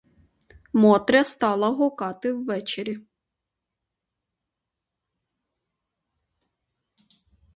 [0.73, 2.99] Мотря стала гукати вечері.